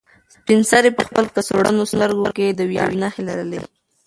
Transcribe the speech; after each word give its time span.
سپین 0.35 0.61
سرې 0.71 0.89
په 0.97 1.03
خپل 1.07 1.25
کڅوړنو 1.35 1.83
سترګو 1.91 2.27
کې 2.37 2.47
د 2.51 2.61
ویاړ 2.71 2.89
نښې 3.01 3.21
لرلې. 3.29 3.61